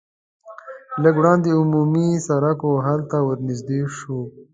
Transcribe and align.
لږ 1.03 1.15
وړاندې 1.19 1.49
عمومي 1.59 2.09
سرک 2.27 2.59
و 2.65 2.83
هلته 2.87 3.17
ور 3.25 3.37
نږدې 3.47 3.79
شوو. 3.97 4.21